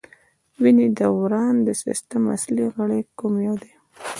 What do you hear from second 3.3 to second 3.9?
یو دی